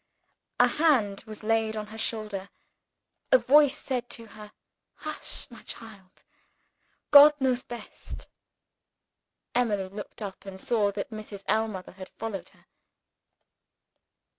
A 0.59 0.65
hand 0.67 1.23
was 1.27 1.43
laid 1.43 1.77
on 1.77 1.85
her 1.93 1.97
shoulder; 1.99 2.49
a 3.31 3.37
voice 3.37 3.77
said 3.77 4.09
to 4.09 4.25
her, 4.33 4.51
"Hush, 4.95 5.45
my 5.51 5.61
child! 5.61 6.23
God 7.11 7.39
knows 7.39 7.61
best." 7.61 8.27
Emily 9.53 9.89
looked 9.89 10.23
up, 10.23 10.43
and 10.43 10.59
saw 10.59 10.91
that 10.93 11.11
Mrs. 11.11 11.43
Ellmother 11.47 11.91
had 11.97 12.09
followed 12.09 12.49
her. 12.49 12.65